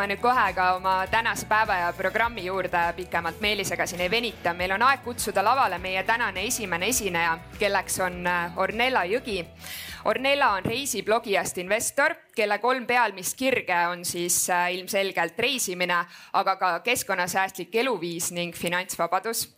[0.00, 4.54] asume nüüd kohe ka oma tänase päeva ja programmi juurde pikemalt Meelisega siin ei venita.
[4.54, 9.44] meil on aeg kutsuda lavale meie tänane esimene esineja, kelleks on äh, Ornella Jõgi.
[10.04, 16.72] Ornella on reisiblogijast investor, kelle kolm pealmist kirge on siis äh, ilmselgelt reisimine, aga ka
[16.86, 19.48] keskkonnasäästlik eluviis ning finantsvabadus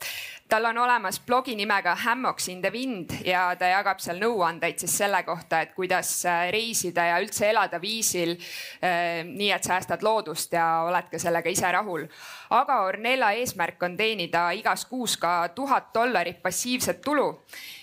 [0.53, 4.99] tal on olemas blogi nimega Hammocks in the wind ja ta jagab seal nõuandeid siis
[5.01, 10.53] selle kohta, et kuidas äh, reisida ja üldse elada viisil äh, nii, et säästad loodust
[10.53, 12.05] ja oled ka sellega ise rahul.
[12.51, 17.31] aga Ornella eesmärk on teenida igas kuus ka tuhat dollarit passiivset tulu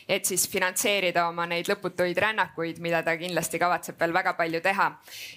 [0.10, 4.90] et siis finantseerida oma neid lõputuid rännakuid, mida ta kindlasti kavatseb veel väga palju teha.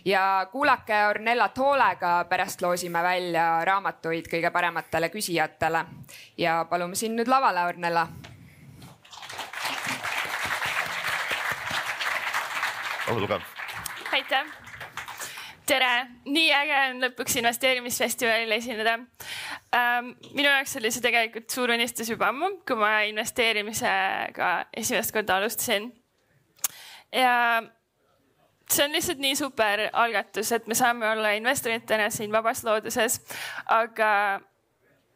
[0.04, 5.84] ja kuulake Ornellat hoolega, pärast loosime välja raamatuid kõige parematele küsijatele
[6.38, 8.08] ja palume sind nüüd lavale, Ornella.
[13.10, 13.40] ole tugev.
[14.12, 14.71] aitäh
[15.72, 15.90] tere,
[16.28, 18.98] nii äge on lõpuks investeerimisfestivalil esineda
[19.76, 20.12] ähm,.
[20.36, 24.50] minu jaoks oli see tegelikult suur unistus juba ammu, kui ma investeerimisega
[24.82, 25.88] esimest korda alustasin.
[27.12, 27.34] ja
[28.68, 33.20] see on lihtsalt nii super algatus, et me saame olla investoritena siin vabas looduses,
[33.72, 34.12] aga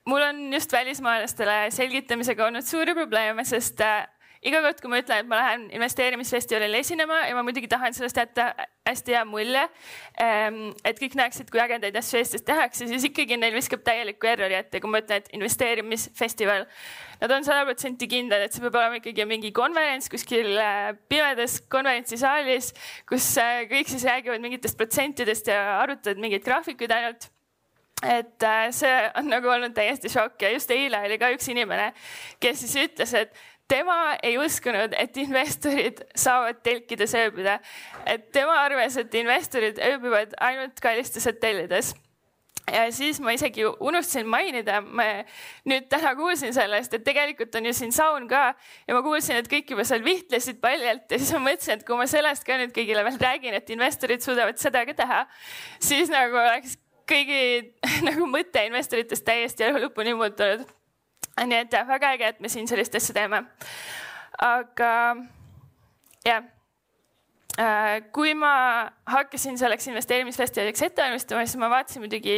[0.07, 4.07] mul on just välismaalastele selgitamisega olnud suuri probleeme, sest äh,
[4.47, 8.19] iga kord, kui ma ütlen, et ma lähen investeerimisfestivalile esinema ja ma muidugi tahan sellest
[8.21, 8.49] jätta
[8.87, 9.65] hästi hea mulje.
[10.23, 14.59] Ehm, et kõik näeksid, kui ägedaid asju Eestis tehakse, siis ikkagi neil viskab täielikku errori
[14.59, 16.67] ette, kui ma ütlen, et investeerimisfestival.
[17.21, 21.59] Nad on sada protsenti kindlad, et see peab olema ikkagi mingi konverents kuskil äh, pimedas
[21.73, 22.75] konverentsisaalis,
[23.09, 27.33] kus äh, kõik siis räägivad mingitest protsentidest ja arutavad mingeid graafikuid ainult
[28.05, 31.93] et äh, see on nagu olnud täiesti šokk ja just eile oli ka üks inimene,
[32.43, 33.33] kes siis ütles, et
[33.69, 37.59] tema ei uskunud, et investorid saavad telkides ööbida.
[38.07, 41.95] et tema arvas, et investorid ööbivad ainult kallistes hotellides.
[42.73, 45.05] Ja siis ma isegi unustasin mainida, ma
[45.71, 48.57] nüüd täna kuulsin sellest, et tegelikult on ju siin saun ka.
[48.89, 51.07] Ja ma kuulsin, et kõik juba seal vihtlesid paljalt.
[51.11, 54.25] Ja siis ma mõtlesin, et kui ma sellest ka nüüd kõigile veel räägin, et investorid
[54.25, 55.23] suudavad seda ka teha,
[55.79, 56.75] siis nagu oleks
[57.07, 57.71] kõigi
[58.09, 60.67] nagu mõte investoritest täiesti lõpuni muutunud
[61.45, 63.45] nii et jah, väga äge, et me siin sellist asja teeme.
[64.43, 64.93] aga
[66.27, 66.45] jah
[67.61, 68.53] äh, kui ma
[69.09, 72.37] hakkasin selleks investeerimisfestivaliks ette valmistama, siis ma vaatasin muidugi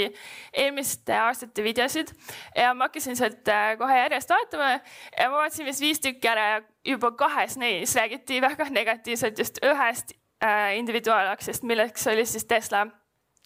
[0.53, 2.13] eelmiste aastate videosid
[2.57, 6.47] ja ma hakkasin sealt äh, kohe järjest vaatama ja ma vaatasin vist viis tükki ära
[6.53, 12.87] ja juba kahes neis räägiti väga negatiivselt just ühest äh, individuaalaktsiast, milleks oli siis Tesla.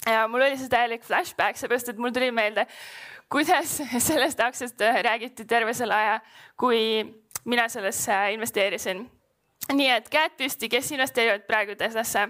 [0.06, 2.66] ja mul oli see täielik flashback, seepärast et mul tuli meelde,
[3.32, 6.20] kuidas sellest aktsiast räägiti terve selle aja,
[6.60, 7.04] kui
[7.44, 9.10] mina sellesse investeerisin.
[9.72, 12.28] nii et käed püsti, kes investeerivad praegu Teslasse?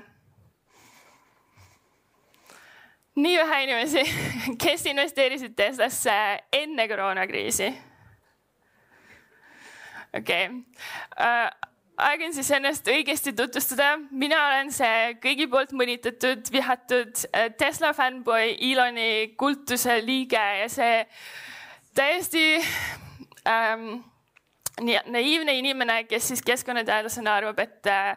[3.14, 4.02] nii vähe inimesi,
[4.64, 6.14] kes investeerisid Teslasse
[6.52, 7.72] enne koroonakriisi?
[10.18, 10.56] okei okay.
[11.18, 11.71] uh,,
[12.06, 13.96] aeg on siis ennast õigesti tutvustada.
[14.10, 21.04] mina olen see kõigi poolt mõnitatud, vihatud äh, Tesla fännboi, Eloni kultuse liige ja see
[21.94, 22.46] täiesti
[23.48, 24.00] ähm,
[24.80, 28.16] naiivne inimene, kes siis keskkonnateadlasena arvab, et äh,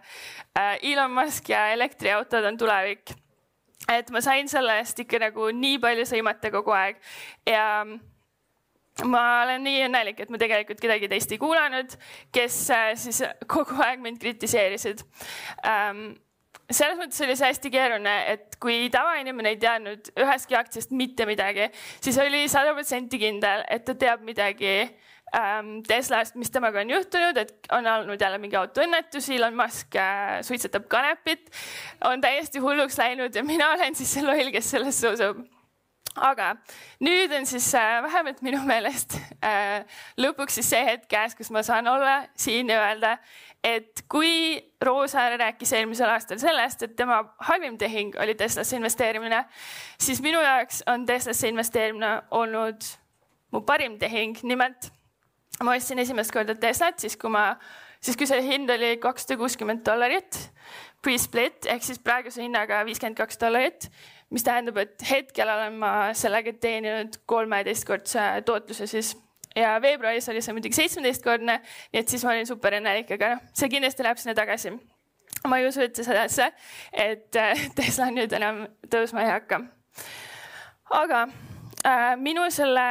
[0.82, 3.14] Elon Musk ja elektriautod on tulevik.
[3.92, 6.98] et ma sain selle eest ikka nagu nii palju sõimata kogu aeg
[7.46, 7.86] ja
[9.04, 11.96] ma olen nii õnnelik, et ma tegelikult kedagi teist ei kuulanud,
[12.36, 15.04] kes äh, siis kogu aeg mind kritiseerisid.
[15.68, 16.14] Ähm,
[16.72, 21.68] selles mõttes oli see hästi keeruline, et kui tavainimene ei teadnud ühestki aktsiast mitte midagi,
[22.00, 24.72] siis oli sada protsenti kindel, et ta teab midagi
[25.36, 30.40] ähm, Teslast, mis temaga on juhtunud, et on olnud jälle mingi autoõnnetus, Elon Musk äh,
[30.48, 31.52] suitsetab kanepit,
[32.08, 35.46] on täiesti hulluks läinud ja mina olen siis see loll, kes sellesse usub
[36.16, 36.54] aga
[37.04, 39.84] nüüd on siis äh, vähemalt minu meelest äh,
[40.22, 43.16] lõpuks siis see hetk käes, kus ma saan olla siin ja öelda,
[43.66, 49.44] et kui Roosaare rääkis eelmisel aastal sellest, et tema halvim tehing oli Teslasse investeerimine,
[50.00, 52.88] siis minu jaoks on Teslasse investeerimine olnud
[53.52, 54.92] mu parim tehing, nimelt
[55.64, 57.54] ma ostsin esimest korda Teslat siis, kui ma,
[58.04, 60.40] siis kui see hind oli kakssada kuuskümmend dollarit
[61.06, 63.90] pre-split ehk siis praeguse hinnaga viiskümmend kaks dollarit
[64.34, 69.14] mis tähendab, et hetkel olen ma sellega teeninud kolmeteistkordse tootluse siis
[69.56, 71.60] ja veebruaris oli see muidugi seitsmeteistkordne,
[71.94, 74.74] nii et siis ma olin super õnnelik, aga noh, see kindlasti läheb sinna tagasi.
[75.48, 76.50] ma ei usu üldse sellesse,
[76.92, 79.62] et äh, Tesla nüüd enam tõusma ei hakka.
[81.00, 81.26] aga
[81.86, 82.88] äh, minu selle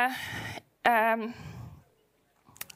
[0.89, 1.27] äh,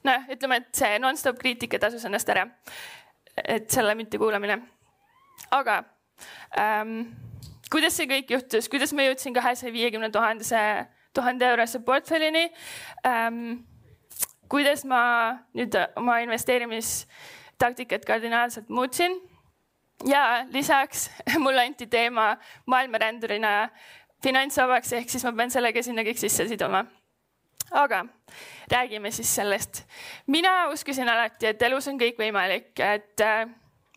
[0.05, 2.47] noh, ütleme, et see nonstop kriitika tasus ennast ära.
[3.45, 4.61] et selle mittekuulamine.
[5.51, 5.83] aga
[6.59, 7.01] ähm,
[7.73, 10.61] kuidas see kõik juhtus, kuidas ma jõudsin kahesaja viiekümne tuhandese,
[11.15, 12.45] tuhande eurose portfellini
[13.07, 13.65] ähm,.
[14.49, 15.01] kuidas ma
[15.55, 19.21] nüüd oma investeerimistaktikat kardinaalselt muutsin.
[20.07, 21.11] ja lisaks
[21.45, 22.37] mulle anti teema
[22.67, 23.69] maailmarändurina
[24.23, 26.87] finantsvabaks, ehk siis ma pean selle ka sinna kõik sisse siduma
[27.71, 28.07] aga
[28.73, 29.85] räägime siis sellest.
[30.27, 33.49] mina uskusin alati, et elus on kõik võimalik, et äh,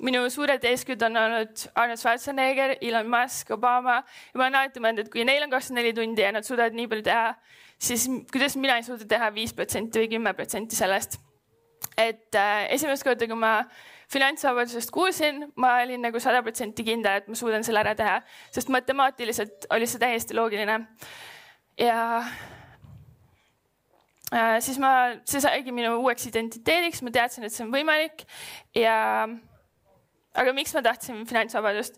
[0.06, 5.06] minu suured eeskujud on olnud Arnold Schwarzenegger, Elon Musk, Obama ja ma olen alati mõelnud,
[5.06, 7.34] et kui neil on kakskümmend neli tundi ja nad suudavad nii palju teha,
[7.82, 11.20] siis kuidas mina ei suuda teha viis protsenti või kümme protsenti sellest.
[11.98, 13.66] et äh, esimest korda, kui ma
[14.12, 18.22] finantsvabadusest kuulsin, ma olin nagu sada protsenti kindel, et ma suudan selle ära teha,
[18.54, 20.80] sest matemaatiliselt oli see täiesti loogiline.
[21.80, 22.02] ja
[24.34, 28.26] äh, siis ma, see saigi minu uueks identiteediks, ma teadsin, et see on võimalik
[28.78, 29.28] ja
[30.34, 31.98] aga miks ma tahtsin finantsvabadust?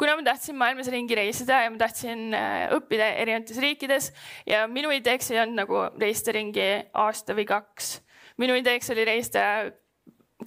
[0.00, 4.10] kuna ma tahtsin maailmas ringi reisida ja ma tahtsin äh, õppida erinevates riikides
[4.48, 6.68] ja minu ideeks ei olnud nagu reisida ringi
[7.04, 7.98] aasta või kaks.
[8.40, 9.44] minu ideeks oli reisida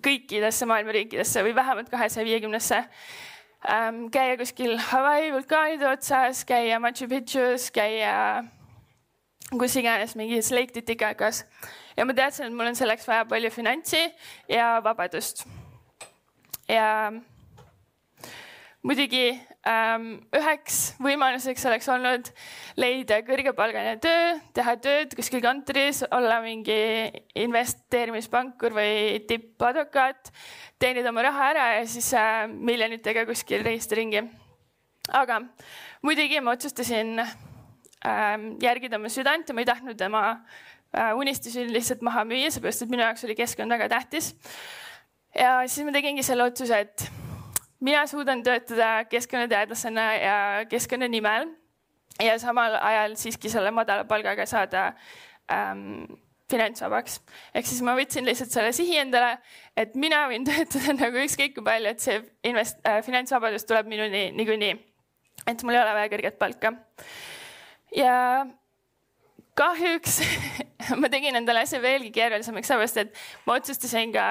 [0.04, 2.82] kõikidesse maailma riikidesse või vähemalt kahesaja viiekümnesse
[3.70, 4.08] ähm,.
[4.14, 8.44] käia kuskil Hawaii vulkaanide otsas, käia Machu Picchus, käia
[9.54, 11.46] kus iganes mingis Lake Titicakas
[11.98, 14.02] ja ma teadsin, et mul on selleks vaja palju finantsi
[14.50, 15.46] ja vabadust
[16.68, 17.12] ja
[18.88, 19.32] muidugi
[19.68, 20.06] ähm,
[20.36, 22.30] üheks võimaluseks oleks olnud
[22.80, 26.78] leida kõrgepalgaline töö, teha tööd kuskil kontoris, olla mingi
[27.40, 30.32] investeerimispankur või tippadvokaat,
[30.80, 34.24] teenida oma raha ära ja siis äh, miljonitega kuskil reisida ringi.
[35.16, 35.42] aga
[36.04, 42.04] muidugi ma otsustasin ähm, järgida oma südant ja ma ei tahtnud oma äh, unistusi lihtsalt
[42.04, 44.36] maha müüa, seepärast et minu jaoks oli keskkond väga tähtis
[45.38, 47.08] ja siis ma tegingi selle otsuse, et
[47.80, 50.38] mina suudan töötada keskkonnateadlasena ja
[50.70, 51.50] keskkonna nimel
[52.24, 54.88] ja samal ajal siiski selle madala palgaga saada
[55.52, 56.06] ähm,
[56.52, 57.20] finantsvabaks.
[57.56, 59.38] ehk siis ma võtsin lihtsalt selle sihi endale,
[59.78, 64.30] et mina võin töötada nagu ükskõik kui palju, et see invest- äh,, finantsvabadus tuleb minuni
[64.38, 64.78] niikuinii.
[65.48, 66.74] et mul ei ole vaja kõrget palka.
[67.96, 68.16] ja
[69.58, 70.20] kahjuks
[71.02, 74.26] ma tegin endale asja veelgi keerulisemaks, sellepärast et ma otsustasin ka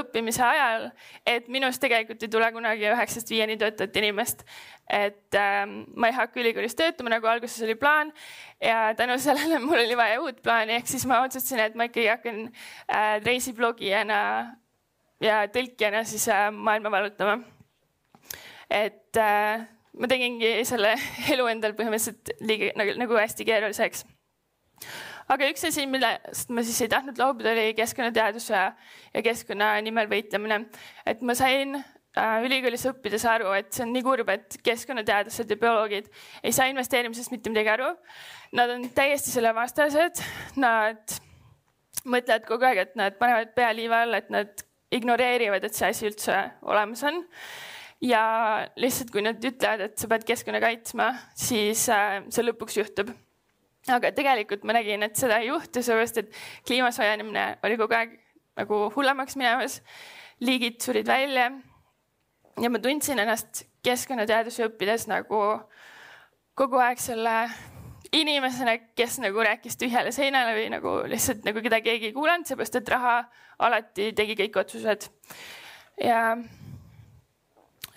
[0.00, 0.88] õppimise ajal,
[1.28, 4.44] et minust tegelikult ei tule kunagi üheksast viieni töötavat inimest.
[4.90, 8.12] et ähm, ma ei hakka ülikoolis töötama, nagu alguses oli plaan
[8.60, 12.08] ja tänu sellele mul oli vaja uut plaani, ehk siis ma otsustasin, et ma ikkagi
[12.10, 12.40] hakkan
[12.88, 14.18] äh, reisiblogijana
[15.24, 17.38] ja tõlkijana siis äh, maailma vallutama.
[18.70, 19.68] et äh,
[20.00, 20.96] ma tegingi selle
[21.36, 24.04] elu endal põhimõtteliselt liiga nagu, nagu hästi keeruliseks
[25.32, 30.64] aga üks asi, millest ma siis ei tahtnud loobuda, oli keskkonnateaduse ja keskkonna nimel võitlemine.
[31.06, 35.60] et ma sain äh, ülikoolis õppides aru, et see on nii kurb, et keskkonnateadlased ja
[35.60, 36.10] bioloogid
[36.42, 37.90] ei saa investeerimisest mitte midagi aru.
[38.54, 40.22] Nad on täiesti selle vastased,
[40.60, 41.18] nad
[42.04, 46.10] mõtlevad kogu aeg, et nad panevad pea liiva alla, et nad ignoreerivad, et see asi
[46.10, 46.36] üldse
[46.68, 47.24] olemas on
[48.04, 48.24] ja
[48.76, 53.14] lihtsalt, kui nad ütlevad, et sa pead keskkonna kaitsma, siis äh, see lõpuks juhtub
[53.92, 56.32] aga tegelikult ma nägin, et seda ei juhtu, sellepärast et
[56.66, 58.16] kliima soojenemine oli kogu aeg
[58.56, 59.82] nagu hullemaks minemas.
[60.40, 61.52] liigid surid välja.
[62.62, 65.40] ja ma tundsin ennast keskkonnateadusi õppides nagu
[66.54, 67.48] kogu aeg selle
[68.14, 72.78] inimesena, kes nagu rääkis tühjale seinale või nagu lihtsalt nagu keda keegi ei kuulanud, seepärast
[72.78, 73.16] et raha
[73.58, 75.08] alati tegi kõik otsused.
[76.00, 76.36] ja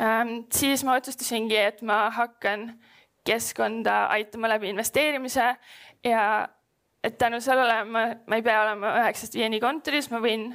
[0.01, 2.71] ähm, siis ma otsustasingi, et ma hakkan
[3.27, 5.47] keskkonda aitama läbi investeerimise
[6.07, 6.23] ja
[7.03, 10.49] et tänu sellele ma, ma ei pea olema üheksast viieni kontoris, ma võin,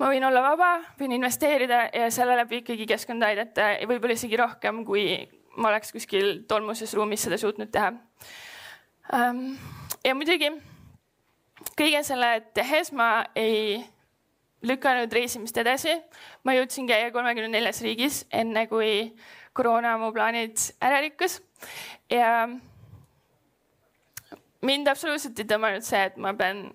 [0.00, 4.38] ma võin olla vaba, võin investeerida ja selle läbi ikkagi keskkonda aidata ja võib-olla isegi
[4.40, 5.08] rohkem, kui
[5.56, 7.92] ma oleks kuskil tolmuses ruumis seda suutnud teha.
[9.16, 9.56] Ähm,
[10.04, 10.50] ja muidugi
[11.78, 13.80] kõige selle tehes ma ei
[14.66, 15.94] lükanud reisimist edasi.
[16.44, 19.12] ma jõudsin käia kolmekümne neljas riigis, enne kui
[19.56, 21.40] koroona mu plaanid ära rikkus
[22.10, 22.48] ja
[24.66, 26.66] mind absoluutselt ei tõmmanud see, et ma pean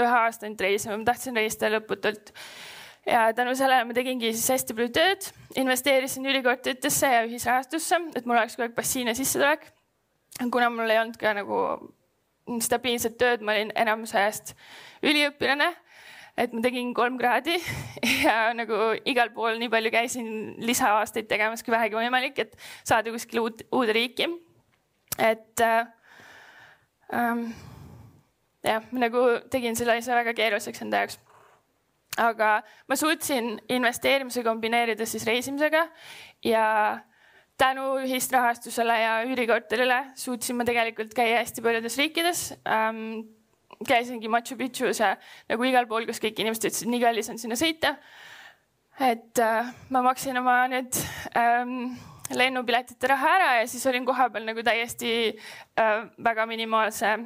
[0.00, 2.32] ühe aasta ainult reisima, ma tahtsin reisida lõputult.
[3.06, 5.28] ja tänu sellele ma tegingi siis hästi palju tööd,
[5.60, 9.66] investeerisin ülikorteritesse ja ühisrahastusse, et mul oleks kogu aeg passiivne sissetulek.
[10.50, 11.60] kuna mul ei olnud ka nagu
[12.60, 14.54] stabiilset tööd, ma olin enamuse ajast
[15.02, 15.70] üliõpilane
[16.40, 17.56] et ma tegin kolm kraadi
[18.26, 20.28] ja nagu igal pool nii palju käisin
[20.64, 24.28] lisaaastaid tegemas kui vähegi võimalik, et saada kuskile uut, uude riiki.
[25.18, 25.90] et äh,
[27.12, 27.50] ähm,
[28.64, 31.18] jah, nagu tegin selle asja väga keeruliseks enda jaoks.
[32.20, 32.50] aga
[32.88, 35.86] ma suutsin investeerimise kombineerida siis reisimisega
[36.44, 36.64] ja
[37.60, 43.20] tänu ühisrahastusele ja üürikorterile suutsin ma tegelikult käia hästi paljudes riikides ähm,
[43.86, 45.14] käisingi Machu Picchus ja
[45.48, 47.96] nagu igal pool, kus kõik inimesed ütlesid, nii kallis on sinna sõita.
[49.00, 50.96] et äh, ma maksin oma need
[51.36, 51.94] ähm,
[52.36, 55.12] lennupiletite raha ära ja siis olin kohapeal nagu täiesti
[55.80, 57.16] äh, väga minimaalse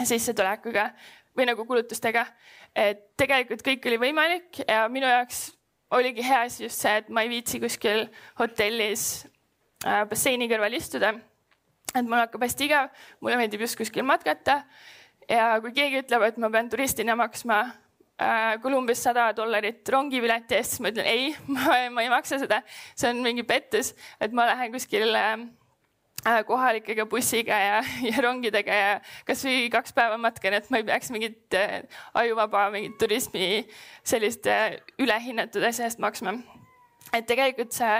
[0.00, 0.88] sissetulekuga
[1.36, 2.26] või nagu kulutustega.
[2.74, 5.52] et tegelikult kõik oli võimalik ja minu jaoks
[5.94, 8.08] oligi hea asi just see, et ma ei viitsi kuskil
[8.40, 9.26] hotellis
[9.84, 11.12] äh, basseini kõrval istuda.
[11.94, 14.62] et mul hakkab hästi igav, mulle meeldib just kuskil matkata
[15.30, 17.60] ja kui keegi ütleb, et ma pean turistina maksma
[18.20, 22.62] äh, Kolumbias sada dollarit rongipileti eest, siis ma ütlen ei, ma, ei maksa seda,
[22.94, 28.92] see on mingi pettus, et ma lähen kuskile äh, kohalikega bussiga ja, ja rongidega ja
[29.28, 31.80] kasvõi kaks päeva matkan, et ma ei peaks mingit äh,
[32.22, 33.64] ajuvaba mingit turismi
[34.02, 34.48] sellist
[35.00, 36.38] ülehinnatud asja eest maksma.
[37.12, 37.96] et tegelikult see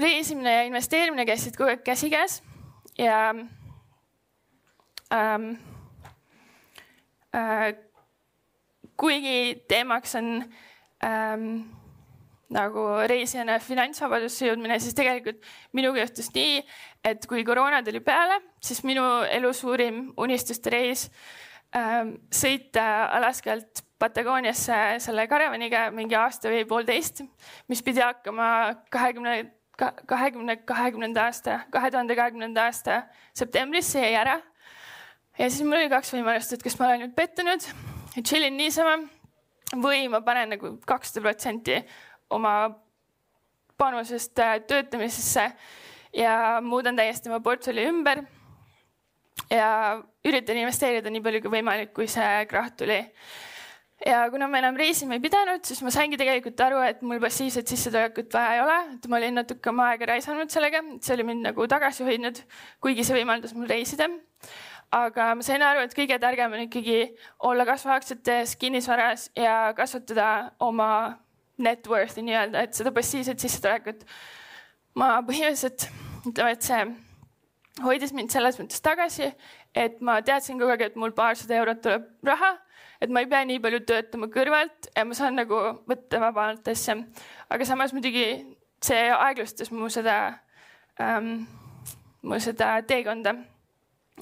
[0.00, 2.40] reisimine ja investeerimine käisid kogu aeg käsikäes
[2.98, 3.34] ja
[5.12, 5.69] ähm, Äh,
[9.00, 10.32] kuigi teemaks on
[11.04, 11.44] ähm,
[12.50, 15.44] nagu reisijana finantsvabadusse jõudmine, siis tegelikult
[15.76, 16.58] minuga juhtus nii,
[17.06, 21.06] et kui koroona tuli peale, siis minu elu suurim unistuste reis
[21.76, 27.20] ähm, sõita Alaskalt Patagooniasse selle karavaniga mingi aasta või poolteist,
[27.68, 28.46] mis pidi hakkama
[28.90, 29.34] kahekümne,
[30.08, 33.02] kahekümne, kahekümnenda aasta, kahe tuhande kahekümnenda aasta
[33.36, 34.38] septembris, see jäi ära
[35.40, 37.64] ja siis mul oli kaks võimalust, et kas ma olen nüüd pettunud
[38.16, 38.98] ja chillin niisama
[39.80, 41.78] või ma panen nagu kakssada protsenti
[42.36, 42.54] oma
[43.80, 45.46] panusest äh, töötamisesse
[46.16, 48.24] ja muudan täiesti oma portfelli ümber.
[49.50, 53.00] ja üritan investeerida nii palju kui võimalik, kui see krahh tuli.
[54.06, 57.68] ja kuna ma enam reisima ei pidanud, siis ma saingi tegelikult aru, et mul passiivset
[57.68, 61.48] sissetulekut vaja ei ole, et ma olin natuke oma aega raisanud sellega, see oli mind
[61.48, 62.42] nagu tagasi hoidnud,
[62.84, 64.10] kuigi see võimaldas mul reisida
[64.90, 67.00] aga ma sain aru, et kõige targem on ikkagi
[67.46, 71.18] olla kasvuaktsiates, kinnisvaras ja kasvatada oma
[71.60, 74.04] net worth'i nii-öelda, et seda passiivset sissetulekut.
[74.94, 75.86] ma põhimõtteliselt
[76.26, 76.80] ütleme, et see
[77.84, 79.30] hoidis mind selles mõttes tagasi,
[79.74, 82.56] et ma teadsin kogu aeg, et mul paarsada eurot tuleb raha,
[83.00, 86.98] et ma ei pea nii palju töötama kõrvalt ja ma saan nagu võtta vabalt asja.
[87.48, 88.26] aga samas muidugi
[88.82, 90.18] see aeglustas mu seda
[91.00, 91.46] ähm,,
[92.22, 93.36] mu seda teekonda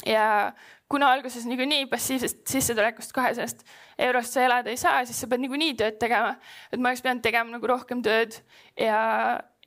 [0.06, 0.52] ja
[0.88, 3.64] kuna alguses niikuinii passiivsest sissetulekust kahesajast
[3.98, 6.36] eurost sa elada ei saa, siis sa pead niikuinii tööd tegema.
[6.72, 8.38] et ma oleks pidanud tegema nagu rohkem tööd
[8.78, 9.00] ja,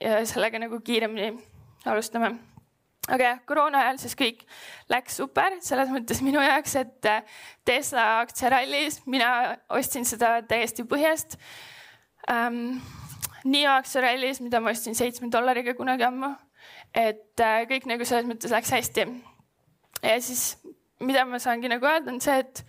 [0.02, 1.36] ja sellega nagu kiiremini
[1.86, 2.32] alustama.
[3.08, 4.46] aga jah, koroona ajal siis kõik
[4.90, 7.22] läks super selles mõttes minu jaoks, et äh,
[7.66, 11.38] Tesla aktsiarallis mina ostsin seda täiesti põhjast
[12.30, 12.80] ähm,.
[13.42, 16.30] NIO aktsiarallis, mida ma ostsin seitsme dollariga kunagi ammu.
[16.94, 19.08] et äh, kõik nagu selles mõttes läks hästi
[20.02, 20.58] ja siis,
[21.00, 22.64] mida ma saangi nagu öelda, on see, et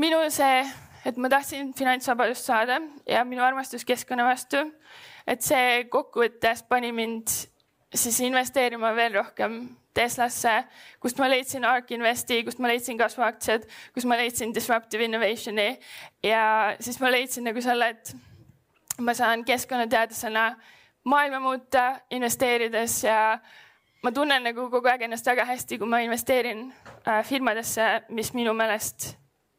[0.00, 0.64] minu see,
[1.06, 4.62] et ma tahtsin finantsvabadust saada ja minu armastus keskkonna vastu,
[5.26, 7.30] et see kokkuvõttes pani mind
[7.94, 9.62] siis investeerima veel rohkem
[9.92, 10.62] Teslasse,
[11.04, 15.66] kust ma leidsin ARK Investi, kust ma leidsin kasvuaktsiad, kus ma leidsin disruptive innovationi
[16.24, 16.44] ja
[16.80, 18.14] siis ma leidsin nagu selle, et
[19.04, 20.46] ma saan keskkonnateadlasena
[21.04, 23.38] maailma muuta, investeerides ja
[24.02, 26.64] ma tunnen nagu kogu aeg ennast väga hästi, kui ma investeerin
[27.06, 29.12] äh, firmadesse, mis minu meelest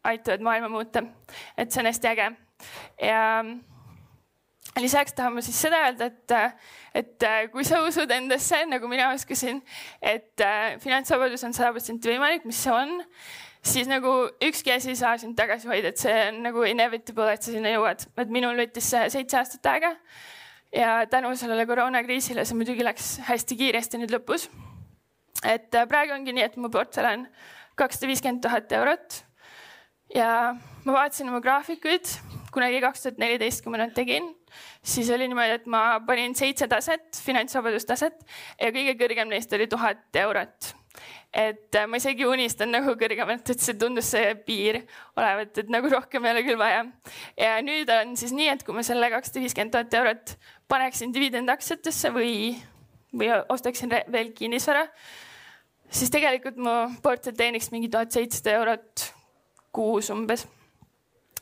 [0.04, 1.02] aitavad maailma muuta.
[1.56, 2.26] et see on hästi äge.
[3.00, 3.44] ja
[4.80, 6.36] lisaks tahan ma siis seda öelda, et,
[6.94, 9.62] et äh, kui sa usud endasse, nagu mina oskasin,
[10.02, 12.94] et äh, finantsvabadus on sada protsenti võimalik, mis see on,
[13.64, 14.12] siis nagu
[14.44, 17.72] ükski asi ei saa sind tagasi hoida, et see on nagu inevitable, et sa sinna
[17.72, 18.08] jõuad.
[18.20, 19.96] et minul võttis see seitse aastat aega
[20.74, 24.48] ja tänu sellele koroonakriisile see muidugi läks hästi kiiresti nüüd lõpus.
[25.44, 27.26] et äh, praegu ongi nii, et mu portfell on
[27.78, 29.24] kakssada viiskümmend tuhat eurot.
[30.14, 30.54] ja
[30.84, 32.10] ma vaatasin oma graafikuid
[32.54, 34.28] kunagi kaks tuhat neliteist, kui ma nad tegin,
[34.82, 38.22] siis oli niimoodi, et ma panin seitse taset, finantsvabadustaset
[38.60, 40.74] ja kõige kõrgem neist oli tuhat eurot
[41.34, 44.84] et äh, ma isegi unistan nagu kõrgemalt, et see tundus see piir
[45.18, 46.84] olevat, et nagu rohkem ei ole küll vaja.
[47.40, 50.36] ja nüüd on siis nii, et kui ma selle kakssada viiskümmend tuhat eurot
[50.68, 52.54] paneksin dividendaktsiatesse või,
[53.12, 54.86] või ostaksin veel kinnisvara,
[55.90, 59.08] siis tegelikult mu portfell teeniks mingi tuhat seitsesada eurot
[59.74, 60.46] kuus umbes.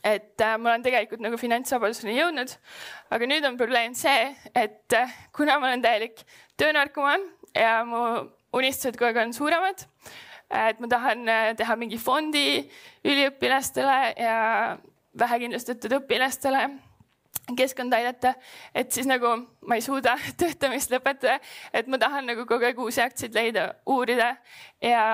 [0.05, 2.51] et äh, ma olen tegelikult nagu finantsvabaduseni jõudnud,
[3.15, 6.25] aga nüüd on probleem see, et äh, kuna ma olen täielik
[6.59, 7.23] töönarkomaan
[7.55, 8.01] ja mu
[8.59, 9.85] unistused kogu aeg on suuremad.
[10.51, 12.65] et ma tahan äh, teha mingi fondi
[13.05, 14.39] üliõpilastele ja
[15.19, 16.67] vähekindlustatud õpilastele.
[17.57, 18.35] Keskkonda aidata,
[18.75, 19.33] et siis nagu
[19.67, 21.39] ma ei suuda töötamist lõpetada,
[21.75, 24.33] et ma tahan nagu kogu aeg uusi aktsiaid leida, uurida
[24.83, 25.05] ja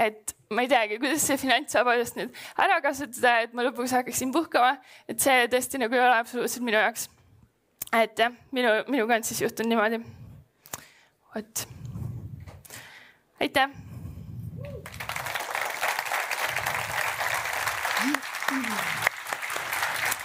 [0.00, 4.76] et ma ei teagi, kuidas see finantsvabadust nüüd ära kasutada, et ma lõpuks hakkaksin puhkama,
[5.08, 7.08] et see tõesti nagu ei ole absoluutselt minu jaoks.
[7.94, 10.00] et jah, minu, minuga on siis juhtunud niimoodi.
[11.34, 11.66] vot,
[13.40, 13.85] aitäh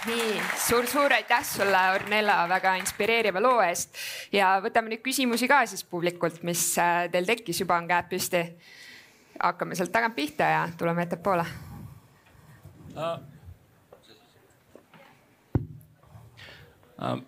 [0.06, 3.98] nii suur-suur aitäh sulle, Ornella, väga inspireeriva loo eest
[4.34, 8.42] ja võtame nüüd küsimusi ka siis publikult, mis äh, teil tekkis, juba on käed püsti.
[9.42, 11.44] hakkame sealt tagant pihta ja tuleme ettepoole
[12.96, 13.20] uh,.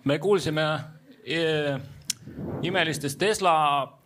[0.03, 0.65] me kuulsime
[1.25, 1.39] e,
[2.61, 3.55] imelistest Tesla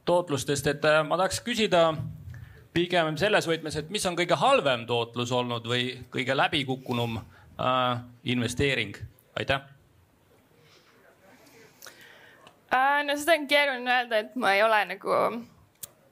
[0.05, 1.91] tootlustest, et ma tahaks küsida
[2.73, 7.19] pigem selles võtmes, et mis on kõige halvem tootlus olnud või kõige läbikukkunum
[7.60, 8.96] äh, investeering,
[9.36, 9.62] aitäh
[12.74, 13.04] äh,?
[13.04, 15.16] no seda on keeruline öelda, et ma ei ole nagu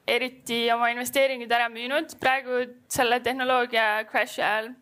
[0.08, 2.18] eriti oma investeeringuid ära müünud.
[2.20, 4.74] praegu selle tehnoloogia crash'i ajal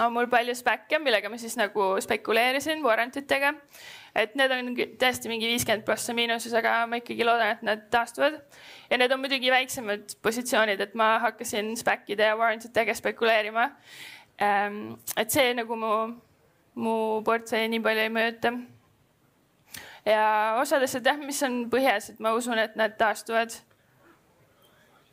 [0.00, 3.54] on mul palju späkke, millega ma siis nagu spekuleerisin warrant itega.
[4.14, 8.40] et need on tõesti mingi viiskümmend prossa miinuses, aga ma ikkagi loodan, et nad taastuvad.
[8.90, 13.70] ja need on muidugi väiksemad positsioonid, et ma hakkasin späkkide ja warrant itega spekuleerima
[14.38, 15.92] et see nagu mu,
[16.74, 16.94] mu
[17.26, 18.52] portfelli nii palju ei mõjuta.
[20.04, 20.24] ja
[20.60, 23.54] osad asjad jah, mis on põhjas, et ma usun, et nad taastuvad.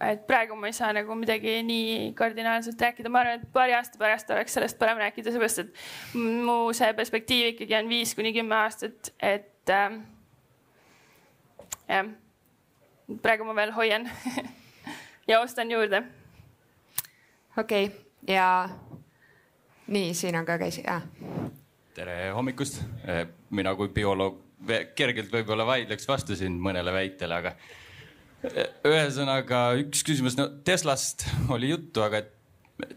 [0.02, 4.02] et praegu ma ei saa nagu midagi nii kardinaalselt rääkida, ma arvan, et paari aasta
[4.02, 5.76] pärast oleks sellest parem rääkida, seepärast et
[6.18, 10.00] mu see perspektiiv ikkagi on viis kuni kümme aastat, et äh,
[11.88, 12.10] jah,
[13.22, 14.10] praegu ma veel hoian
[15.30, 16.04] ja ostan juurde.
[17.58, 18.70] okei okay., ja
[19.88, 21.04] nii, siin on ka käsi ah.,
[21.96, 22.82] tere hommikust.
[23.08, 24.40] Eh, mina kui bioloog
[24.96, 27.56] kergelt võib-olla vaidleks vastu siin mõnele väitele, aga
[28.48, 32.24] eh, ühesõnaga üks küsimus, no Teslast oli juttu, aga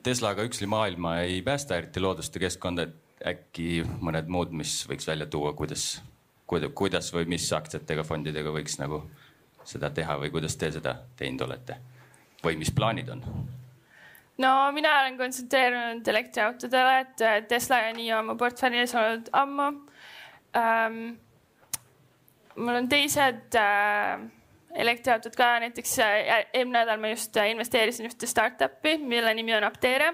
[0.04, 2.86] Teslaga üksi maailma ei päästa eriti loodust ja keskkonda,
[3.24, 6.02] äkki mõned muud, mis võiks välja tuua, kuidas,
[6.46, 9.02] kuidas või mis aktsiatega, fondidega võiks nagu
[9.64, 11.80] seda teha või kuidas te seda teinud olete
[12.44, 13.24] või mis plaanid on?
[14.42, 19.68] No mina olen kontsentreerunud elektriautodele, et äh, Tesla ja NIO on mu portfellis olnud ammu
[20.56, 21.02] ähm,.
[22.56, 24.24] mul on teised äh,
[24.74, 26.16] elektriautod ka, näiteks äh,
[26.52, 30.12] eelmine nädal ma just äh, investeerisin ühte startup'i, mille nimi on Apteere,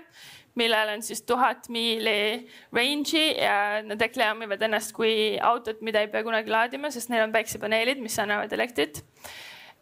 [0.61, 6.25] millel on siis tuhat miili range'i ja nad reklaamivad ennast kui autot, mida ei pea
[6.27, 9.05] kunagi laadima, sest neil on päiksepaneelid, mis annavad elektrit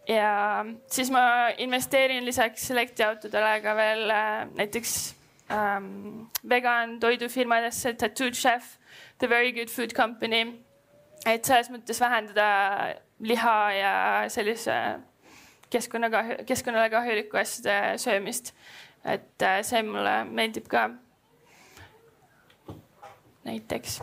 [0.08, 4.94] ja siis ma investeerin lisaks elektriautodele ka veel äh, näiteks
[5.52, 8.76] ähm, vegan toidufirmadesse, Tattooed Chef,
[9.18, 10.64] The Very Good Food Company.
[11.26, 13.94] et selles mõttes vähendada liha ja
[14.30, 14.74] sellise
[15.70, 18.54] keskkonnakahju, keskkonnale kahjuliku asjade söömist.
[19.04, 20.90] et äh, see mulle meeldib ka.
[23.44, 24.00] näiteks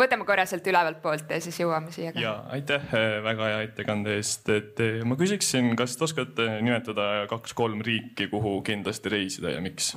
[0.00, 2.20] võtame korra sealt ülevalt poolt ja siis jõuame siia ka.
[2.22, 7.26] ja aitäh eh, väga hea ettekande eest, et eh, ma küsiksin, kas te oskate nimetada
[7.30, 9.94] kaks-kolm riiki, kuhu kindlasti reisida ja miks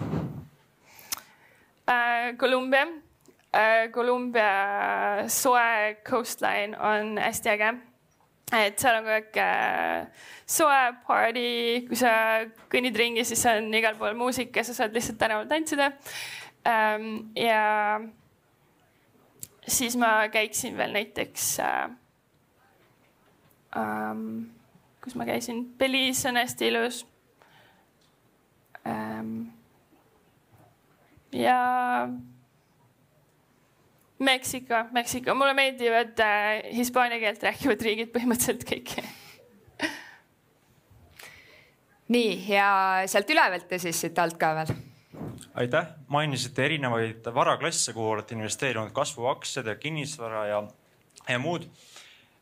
[1.90, 2.34] äh,?
[2.40, 2.88] Kolumbia
[3.52, 7.76] äh,, Kolumbia soe coastline on hästi äge
[8.58, 11.50] et seal on kogu aeg äh, soe party,
[11.88, 12.14] kui sa
[12.72, 15.92] kõnnid ringi, siis on igal pool muusika, sa saad lihtsalt tänaval tantsida
[16.68, 17.30] ähm,.
[17.38, 18.00] ja
[19.70, 21.90] siis ma käiksin veel näiteks äh,.
[23.78, 24.50] Ähm,
[25.04, 27.04] kus ma käisin, Belize on hästi ilus
[28.88, 29.52] ähm,.
[31.32, 32.10] ja
[34.20, 38.98] Meksiko, Meksiko, mulle meeldivad äh, hispaania keelt rääkivad riigid põhimõtteliselt kõik
[42.10, 42.70] nii ja
[43.06, 44.74] sealt ülevalt ja siis siit alt ka veel
[45.54, 50.64] aitäh, mainisite erinevaid varaklasse, kuhu olete investeerinud, kasvuaktsiad ja kinnisvara ja,
[51.30, 51.66] ja muud.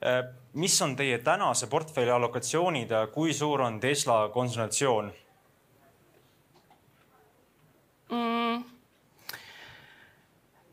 [0.05, 5.07] Äh, mis on teie tänase portfelli allokatsioonid ja kui suur on Tesla konsultatsioon
[8.11, 8.63] mm.?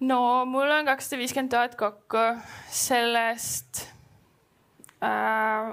[0.01, 2.27] no mul on kakssada viiskümmend tuhat kokku,
[2.69, 3.87] sellest
[5.01, 5.73] äh,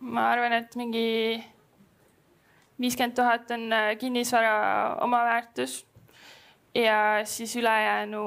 [0.00, 1.40] ma arvan, et mingi
[2.80, 5.86] viiskümmend tuhat on äh, kinnisvara omaväärtus
[6.74, 8.24] ja siis ülejäänu.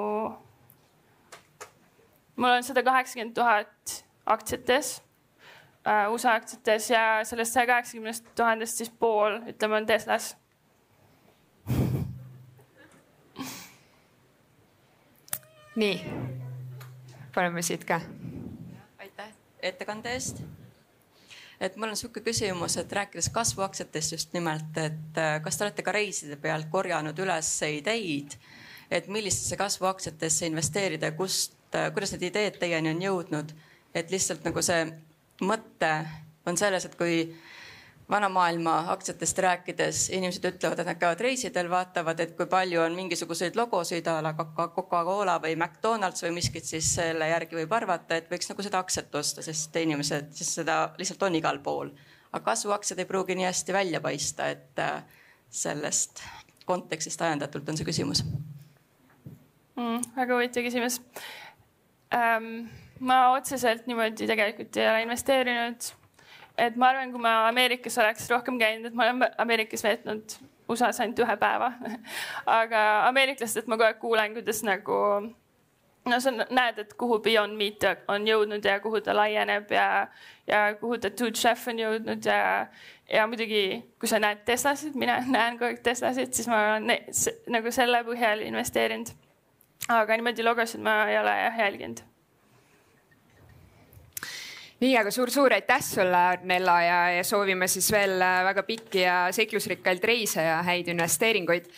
[2.35, 5.03] mul on sada kaheksakümmend tuhat aktsiates
[5.87, 10.35] äh,, USA aktsiates ja sellest saja kaheksakümnest tuhandest siis pool, ütleme, on Teslas
[15.75, 16.05] nii,
[17.35, 18.01] paneme siit ka.
[18.99, 20.43] aitäh ettekande eest.
[21.63, 25.85] Et mul on sihuke küsimus, et rääkides kasvuaktsiatest just nimelt, et äh, kas te olete
[25.85, 28.35] ka reiside pealt korjanud üles ideid,
[28.91, 33.55] et millistesse kasvuaktsiatesse investeerida ja kust, äh, kuidas need ideed teieni on jõudnud,
[33.95, 34.83] et lihtsalt nagu see
[35.47, 35.93] mõte
[36.45, 37.23] on selles, et kui
[38.13, 42.93] vana maailma aktsiatest rääkides inimesed ütlevad, et nad käivad reisidel, vaatavad, et kui palju on
[42.97, 48.29] mingisuguseid logosid a la Coca-Cola või McDonalds või miskit, siis selle järgi võib arvata, et
[48.29, 51.89] võiks nagu seda aktsiat osta, sest inimesed, sest seda lihtsalt on igal pool.
[52.33, 55.03] aga kasvuaktsiad ei pruugi nii hästi välja paista, et äh,
[55.49, 56.23] sellest
[56.65, 58.23] kontekstist ajendatult on see küsimus
[59.75, 59.99] mm,.
[60.15, 61.01] väga huvitav küsimus
[62.13, 62.69] ähm,.
[62.99, 65.91] ma otseselt niimoodi tegelikult ei ole investeerinud
[66.57, 70.35] et ma arvan, kui ma Ameerikas oleks rohkem käinud, et ma olen Ameerikas veetnud
[70.69, 71.71] USA-s ainult ühe päeva
[72.61, 74.99] aga ameeriklastelt ma kogu aeg kuulen, kuidas nagu
[76.09, 79.87] no sa näed, et kuhu Beyond Meat on jõudnud ja kuhu ta laieneb ja,
[80.47, 82.39] ja kuhu Tattooed Chef on jõudnud ja,
[83.09, 83.65] ja muidugi,
[83.99, 86.95] kui sa näed Teslasid, mina näen kogu aeg Teslasid, siis ma olen
[87.57, 89.13] nagu selle põhjal investeerinud.
[89.91, 92.03] aga niimoodi logosid ma ei ole jah jälginud
[94.83, 99.17] nii, aga suur-suur aitäh sulle, Arnella ja, ja soovime siis veel äh, väga pikki ja
[99.31, 101.69] seiklusrikkaid reise ja häid investeeringuid.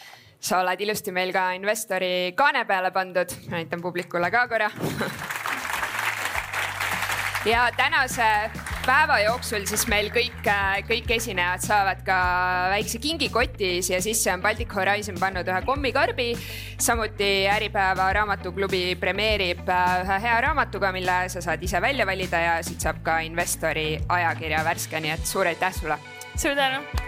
[0.46, 4.70] sa oled ilusti meil ka investori kaane peale pandud, näitan publikule ka korra
[7.54, 8.30] ja tänase
[8.86, 10.46] päeva jooksul siis meil kõik,
[10.88, 12.18] kõik esinejad saavad ka
[12.74, 16.28] väikse kingikoti siia sisse on Baltic Horizon pannud ühe kommikarbi.
[16.78, 22.62] samuti Äripäeva raamatuklubi premeerib äh, ühe hea raamatuga, mille sa saad ise välja valida ja
[22.64, 26.00] siit saab ka investori ajakirja värske, nii et suur aitäh sulle.
[26.36, 27.05] suur tänu